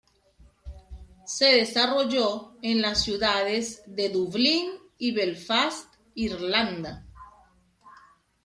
Se 1.27 1.45
desarrolló 1.53 2.55
en 2.63 2.81
las 2.81 3.03
ciudades 3.03 3.83
de 3.85 4.09
Dublín 4.09 4.71
y 4.97 5.11
Belfast, 5.13 5.93
Irlanda. 6.15 7.05